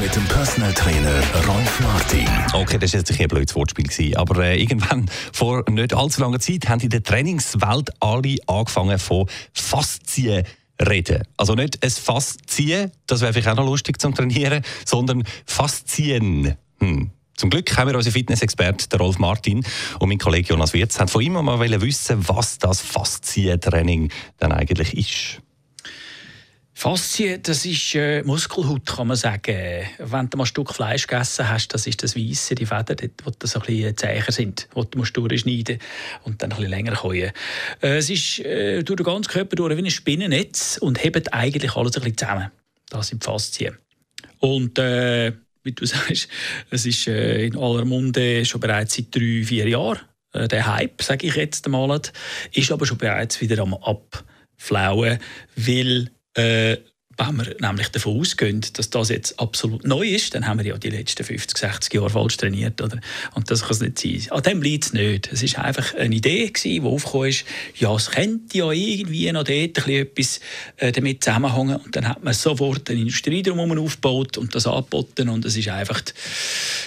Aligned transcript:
mit 0.00 0.14
dem 0.14 0.24
Personal 0.24 0.72
Trainer 0.74 1.22
Rolf 1.46 1.80
Martin. 1.80 2.28
Okay, 2.52 2.78
das 2.78 2.92
war 2.92 3.00
jetzt 3.00 3.20
ein 3.20 3.28
blödes 3.28 3.54
Wortspiel. 3.54 4.16
Aber 4.16 4.44
äh, 4.44 4.60
irgendwann, 4.60 5.10
vor 5.32 5.64
nicht 5.68 5.94
allzu 5.94 6.20
langer 6.20 6.40
Zeit, 6.40 6.68
haben 6.68 6.80
in 6.80 6.90
der 6.90 7.02
Trainingswelt 7.02 7.90
alle 8.00 8.36
angefangen 8.46 8.98
von 8.98 9.26
Faszien 9.52 10.44
reden. 10.80 11.22
Also 11.36 11.54
nicht 11.54 11.82
ein 11.82 11.90
Faszien, 11.90 12.92
das 13.06 13.20
wäre 13.20 13.32
vielleicht 13.32 13.48
auch 13.48 13.56
noch 13.56 13.66
lustig 13.66 14.00
zum 14.00 14.14
Trainieren, 14.14 14.62
sondern 14.84 15.24
Faszien. 15.46 16.56
Hm. 16.80 17.10
Zum 17.36 17.50
Glück 17.50 17.76
haben 17.76 17.88
wir 17.88 17.96
unseren 17.96 18.12
Fitnessexperten, 18.12 18.98
Rolf 18.98 19.18
Martin, 19.18 19.64
und 19.98 20.08
mein 20.08 20.18
Kollege 20.18 20.48
Jonas 20.48 20.72
Wirz, 20.72 20.98
haben 20.98 21.08
von 21.08 21.22
ihm 21.22 21.32
mal 21.32 21.80
wissen, 21.80 22.28
was 22.28 22.58
das 22.58 22.80
Faszientraining 22.80 24.10
dann 24.38 24.52
eigentlich 24.52 24.96
ist. 24.96 25.42
Faszie, 26.78 27.40
das 27.42 27.64
ist 27.66 27.96
äh, 27.96 28.22
Muskelhaut, 28.22 28.86
kann 28.86 29.08
man 29.08 29.16
sagen. 29.16 29.84
Wenn 29.98 30.30
du 30.30 30.36
mal 30.36 30.44
ein 30.44 30.46
Stück 30.46 30.72
Fleisch 30.72 31.08
gegessen 31.08 31.48
hast, 31.48 31.74
das 31.74 31.88
ist 31.88 32.00
das 32.04 32.14
Weisse, 32.14 32.54
die 32.54 32.66
Fäden, 32.66 32.96
dort, 32.96 33.10
wo 33.24 33.30
das 33.36 33.56
ein 33.56 33.62
bisschen 33.62 33.96
zäher 33.96 34.24
sind, 34.28 34.68
die 34.76 34.80
du 34.88 34.98
musst 34.98 35.16
durchschneiden 35.16 35.80
und 36.22 36.40
dann 36.40 36.52
ein 36.52 36.56
bisschen 36.56 36.70
länger 36.70 36.94
können. 36.94 37.32
Äh, 37.82 37.96
es 37.96 38.10
ist 38.10 38.38
äh, 38.38 38.84
durch 38.84 38.96
den 38.96 39.04
ganzen 39.04 39.28
Körper 39.28 39.56
durch 39.56 39.76
wie 39.76 39.82
ein 39.82 39.90
Spinnennetz 39.90 40.78
und 40.80 41.02
hebt 41.02 41.34
eigentlich 41.34 41.74
alles 41.74 41.96
ein 41.96 42.02
bisschen 42.02 42.16
zusammen. 42.16 42.52
Das 42.90 43.08
sind 43.08 43.24
Faszien. 43.24 43.76
Und 44.38 44.78
äh, 44.78 45.32
wie 45.64 45.72
du 45.72 45.84
sagst, 45.84 46.28
es 46.70 46.86
ist 46.86 47.08
äh, 47.08 47.44
in 47.44 47.58
aller 47.58 47.86
Munde 47.86 48.44
schon 48.44 48.60
bereits 48.60 48.94
seit 48.94 49.12
drei, 49.12 49.42
vier 49.44 49.66
Jahren. 49.66 49.98
Äh, 50.32 50.46
der 50.46 50.72
Hype, 50.72 51.02
sage 51.02 51.26
ich 51.26 51.34
jetzt 51.34 51.66
einmal, 51.66 52.00
ist 52.52 52.70
aber 52.70 52.86
schon 52.86 52.98
bereits 52.98 53.40
wieder 53.40 53.64
am 53.64 53.74
Abflauen, 53.74 55.18
weil 55.56 56.12
äh, 56.38 56.84
wenn 57.18 57.36
wir 57.36 57.56
nämlich 57.60 57.88
davon 57.88 58.20
ausgehen, 58.20 58.64
dass 58.74 58.90
das 58.90 59.08
jetzt 59.08 59.40
absolut 59.40 59.84
neu 59.84 60.06
ist, 60.06 60.34
dann 60.34 60.46
haben 60.46 60.58
wir 60.58 60.66
ja 60.66 60.78
die 60.78 60.90
letzten 60.90 61.24
50, 61.24 61.58
60 61.58 61.94
Jahre 61.94 62.10
falsch 62.10 62.36
trainiert. 62.36 62.80
Oder? 62.80 63.00
Und 63.34 63.50
das 63.50 63.62
kann 63.62 63.72
es 63.72 63.80
nicht 63.80 63.98
sein. 63.98 64.36
An 64.36 64.42
dem 64.44 64.62
liegt 64.62 64.84
es 64.84 64.92
nicht. 64.92 65.32
Es 65.32 65.56
war 65.56 65.64
einfach 65.64 65.94
eine 65.94 66.14
Idee, 66.14 66.52
die 66.64 66.80
aufgekommen 66.80 67.28
ist, 67.28 67.44
ja, 67.76 67.94
es 67.94 68.10
könnte 68.12 68.56
ja 68.56 68.70
irgendwie 68.70 69.32
noch 69.32 69.42
dort 69.44 69.88
etwas 69.88 70.40
äh, 70.76 70.92
damit 70.92 71.24
zusammenhängen. 71.24 71.76
Und 71.76 71.96
dann 71.96 72.08
hat 72.08 72.22
man 72.22 72.34
sofort 72.34 72.88
eine 72.88 73.00
Industrie 73.00 73.42
drumherum 73.42 73.84
aufgebaut 73.84 74.38
und 74.38 74.54
das 74.54 74.66
angeboten. 74.66 75.28
Und 75.28 75.44
es 75.44 75.56
ist 75.56 75.68
einfach 75.68 76.00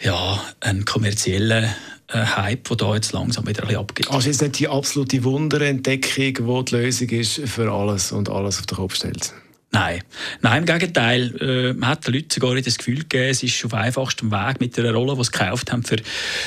ja, 0.00 0.42
ein 0.60 0.84
kommerzieller 0.84 1.64
äh, 2.08 2.18
Hype, 2.18 2.68
der 2.68 2.76
da 2.76 2.94
jetzt 2.94 3.12
langsam 3.12 3.46
wieder 3.48 3.62
ein 3.62 3.68
bisschen 3.68 3.80
abgeht. 3.80 4.10
Also 4.10 4.30
ist 4.30 4.40
nicht 4.40 4.60
die 4.60 4.68
absolute 4.68 5.24
Wunderentdeckung, 5.24 6.34
die 6.34 6.64
die 6.64 6.76
Lösung 6.76 7.08
ist 7.08 7.40
für 7.46 7.72
alles 7.72 8.12
und 8.12 8.28
alles 8.28 8.60
auf 8.60 8.66
den 8.66 8.76
Kopf 8.76 8.94
stellt? 8.94 9.32
Nein, 9.74 10.02
nein 10.42 10.58
im 10.58 10.66
Gegenteil. 10.66 11.34
Äh, 11.40 11.72
man 11.72 11.90
hat 11.90 12.06
den 12.06 12.14
Leuten 12.14 12.28
sogar 12.30 12.54
das 12.60 12.76
Gefühl 12.76 12.98
gegeben, 12.98 13.30
es 13.30 13.42
ist 13.42 13.64
auf 13.64 13.72
einfachstem 13.72 14.30
Weg 14.30 14.60
mit 14.60 14.78
einer 14.78 14.92
Rolle, 14.92 15.16
die 15.16 15.24
sie 15.24 15.30
gekauft 15.30 15.72
haben 15.72 15.82
für 15.82 15.96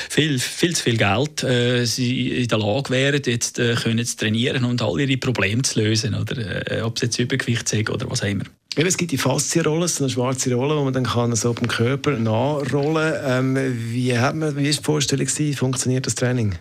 viel, 0.08 0.38
viel 0.38 0.76
zu 0.76 0.84
viel 0.84 0.96
Geld, 0.96 1.42
äh, 1.42 1.84
sie 1.86 2.42
in 2.42 2.48
der 2.48 2.58
Lage 2.58 2.90
wären, 2.90 3.20
jetzt 3.26 3.58
äh, 3.58 3.74
können 3.74 4.06
zu 4.06 4.16
trainieren 4.16 4.64
und 4.64 4.80
all 4.80 5.00
ihre 5.00 5.16
Probleme 5.16 5.62
zu 5.62 5.80
lösen, 5.80 6.14
oder 6.14 6.70
äh, 6.70 6.82
ob 6.82 6.96
es 6.96 7.02
jetzt 7.02 7.18
Übergewicht 7.18 7.72
ist 7.72 7.90
oder 7.90 8.08
was 8.08 8.22
auch 8.22 8.28
immer. 8.28 8.44
Eben, 8.76 8.86
es 8.86 8.96
gibt 8.96 9.10
die 9.10 9.18
Faszienrolle, 9.18 9.88
so 9.88 10.04
eine 10.04 10.12
schwarze 10.12 10.54
Rolle, 10.54 10.76
die 10.76 10.84
man 10.84 10.92
dann 10.92 11.04
kann 11.04 11.34
so 11.34 11.50
auf 11.50 11.56
dem 11.56 11.66
Körper 11.66 12.12
nachrollen 12.12 13.12
kann. 13.12 13.56
Ähm, 13.56 13.90
wie, 13.90 14.16
hat 14.16 14.36
wie 14.36 14.68
ist 14.68 14.80
die 14.80 14.84
Vorstellung, 14.84 15.26
funktioniert 15.26 16.06
das 16.06 16.14
Training? 16.14 16.56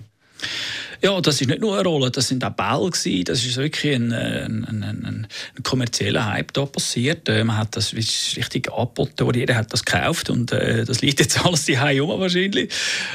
Ja, 1.05 1.21
das 1.21 1.39
ist 1.39 1.47
nicht 1.47 1.61
nur 1.61 1.77
eine 1.77 1.87
Rolle, 1.87 2.09
das 2.09 2.29
sind 2.29 2.43
auch 2.43 2.49
Bälle 2.49 2.89
gewesen. 2.89 3.25
Das 3.25 3.45
ist 3.45 3.57
wirklich 3.57 3.93
ein, 3.93 4.11
ein, 4.11 4.65
ein, 4.65 5.27
ein 5.55 5.63
kommerzieller 5.63 6.25
Hype 6.25 6.51
da 6.51 6.65
passiert. 6.65 7.29
Äh, 7.29 7.43
man 7.43 7.59
hat 7.59 7.75
das 7.75 7.93
richtig 7.93 8.73
angeboten, 8.73 9.29
jeder 9.35 9.55
hat 9.55 9.71
das 9.71 9.85
gekauft 9.85 10.31
und 10.31 10.51
äh, 10.51 10.83
das 10.83 11.01
liegt 11.01 11.19
jetzt 11.19 11.45
alles 11.45 11.65
die 11.65 11.77
um 12.01 12.19
wahrscheinlich. 12.19 12.73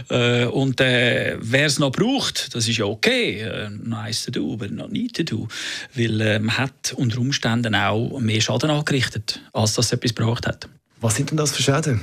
Äh, 0.08 0.44
und 0.44 0.80
äh, 0.80 1.36
wer 1.40 1.66
es 1.66 1.80
noch 1.80 1.90
braucht, 1.90 2.54
das 2.54 2.68
ist 2.68 2.76
ja 2.76 2.84
okay, 2.84 3.40
äh, 3.40 3.70
nice 3.70 4.26
to 4.26 4.30
do, 4.30 4.52
aber 4.52 4.68
not 4.68 4.92
need 4.92 5.16
to 5.16 5.24
do, 5.24 5.48
weil 5.92 6.20
äh, 6.20 6.38
man 6.38 6.58
hat 6.58 6.92
unter 6.94 7.18
Umständen 7.18 7.74
auch 7.74 8.20
mehr 8.20 8.40
Schaden 8.40 8.70
angerichtet, 8.70 9.40
als 9.52 9.74
das 9.74 9.90
etwas 9.90 10.14
gebraucht 10.14 10.46
hat. 10.46 10.68
Was 11.00 11.16
sind 11.16 11.30
denn 11.30 11.38
das 11.38 11.50
für 11.50 11.62
Schäden? 11.64 12.02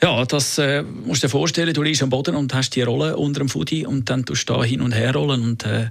Ja, 0.00 0.24
das 0.24 0.58
äh, 0.58 0.82
musst 0.82 1.22
du 1.24 1.26
dir 1.26 1.30
vorstellen, 1.30 1.74
du 1.74 1.82
liegst 1.82 2.02
am 2.02 2.10
Boden 2.10 2.36
und 2.36 2.54
hast 2.54 2.76
die 2.76 2.82
Rolle 2.82 3.16
unter 3.16 3.40
dem 3.40 3.48
Fudi 3.48 3.84
und 3.84 4.08
dann 4.08 4.24
tust 4.24 4.48
du 4.48 4.54
da 4.54 4.62
hin 4.62 4.80
und 4.80 4.92
her 4.92 5.12
rollen 5.12 5.42
und 5.42 5.66
äh, 5.66 5.90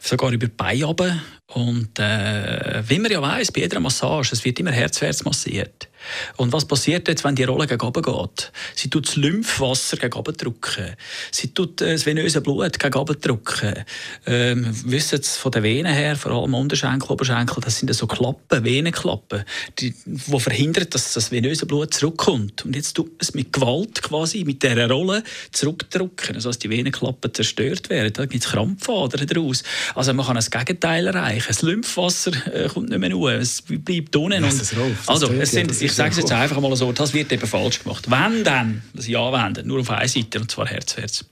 sogar 0.00 0.32
über 0.32 0.46
die 0.46 0.52
Beine 0.56 0.86
runter. 0.86 1.20
Und 1.54 2.00
äh, 2.00 2.82
wie 2.88 2.98
man 2.98 3.12
ja 3.12 3.22
weiss, 3.22 3.52
bei 3.52 3.60
jeder 3.60 3.78
Massage, 3.78 4.32
es 4.32 4.44
wird 4.44 4.58
immer 4.58 4.72
herzwärts 4.72 5.24
massiert. 5.24 5.88
Und 6.36 6.52
was 6.52 6.64
passiert 6.64 7.08
jetzt, 7.08 7.24
wenn 7.24 7.34
die 7.34 7.44
Rolle 7.44 7.66
gegen 7.66 7.80
oben 7.80 8.02
geht? 8.02 8.52
Sie 8.74 8.90
tut 8.90 9.06
das 9.06 9.16
Lymphwasser 9.16 9.96
gegen 9.96 10.14
oben 10.14 10.36
drücken. 10.36 10.96
Sie 11.30 11.54
tut 11.54 11.80
äh, 11.80 11.92
das 11.92 12.06
venöse 12.06 12.40
Blut 12.40 12.78
gegen 12.78 12.94
oben 12.94 13.20
drücken. 13.20 13.84
Ähm, 14.26 14.74
wissen 14.84 15.22
Sie 15.22 15.38
von 15.38 15.52
den 15.52 15.62
Venen 15.62 15.92
her, 15.92 16.16
vor 16.16 16.32
allem 16.32 16.54
Unterschenkel, 16.54 17.10
Oberschenkel, 17.10 17.62
das 17.62 17.78
sind 17.78 17.94
so 17.94 18.06
Klappen, 18.06 18.64
Venenklappen, 18.64 19.44
die, 19.78 19.94
die 20.04 20.40
verhindern, 20.40 20.86
dass 20.90 21.14
das 21.14 21.30
venöse 21.30 21.66
Blut 21.66 21.94
zurückkommt. 21.94 22.64
Und 22.64 22.76
jetzt 22.76 22.94
tut 22.94 23.06
man 23.06 23.16
es 23.20 23.34
mit 23.34 23.52
Gewalt 23.52 24.02
quasi, 24.02 24.44
mit 24.44 24.62
dieser 24.62 24.90
Rolle 24.90 25.22
zurückdrücken, 25.52 26.34
also 26.34 26.50
dass 26.50 26.58
die 26.58 26.70
Venenklappen 26.70 27.32
zerstört 27.32 27.90
werden. 27.90 28.12
Da 28.12 28.26
gibt 28.26 28.44
es 28.44 28.50
Krampfadern 28.50 29.26
daraus. 29.26 29.62
Also 29.94 30.12
man 30.12 30.26
kann 30.26 30.36
das 30.36 30.50
Gegenteil 30.50 31.06
erreichen. 31.06 31.43
Das 31.46 31.62
Lymphwasser 31.62 32.32
äh, 32.52 32.68
kommt 32.68 32.88
nicht 32.88 32.98
mehr 32.98 33.10
nur, 33.10 33.32
es 33.32 33.62
bleibt 33.62 34.16
unten. 34.16 34.44
Und, 34.44 34.74
also, 35.06 35.30
es 35.32 35.50
sind, 35.50 35.82
ich 35.82 35.92
sage 35.92 36.10
es 36.10 36.16
jetzt 36.16 36.32
einfach 36.32 36.60
mal 36.60 36.74
so, 36.74 36.92
das 36.92 37.12
wird 37.12 37.32
eben 37.32 37.46
falsch 37.46 37.82
gemacht. 37.82 38.10
Wenn 38.10 38.44
dann, 38.44 38.82
das 38.94 39.06
Ja 39.06 39.32
wenden, 39.32 39.66
nur 39.66 39.80
auf 39.80 39.90
eine 39.90 40.08
Seite, 40.08 40.40
und 40.40 40.50
zwar 40.50 40.66
herzwärts. 40.66 41.24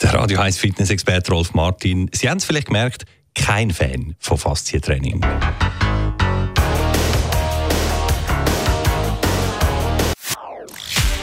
Der 0.00 0.14
Radio 0.14 0.40
1 0.40 0.58
Fitness-Experte 0.58 1.32
Rolf 1.32 1.54
Martin. 1.54 2.08
Sie 2.14 2.30
haben 2.30 2.38
es 2.38 2.44
vielleicht 2.44 2.68
gemerkt, 2.68 3.04
kein 3.34 3.70
Fan 3.70 4.14
von 4.18 4.38
Faszientraining. 4.38 5.24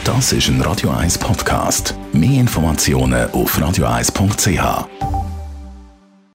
Das 0.04 0.32
ist 0.32 0.48
ein 0.48 0.60
Radio 0.60 0.90
1 0.90 1.18
Podcast. 1.18 1.96
Mehr 2.12 2.40
Informationen 2.40 3.28
auf 3.32 3.58
radio1.ch. 3.58 5.05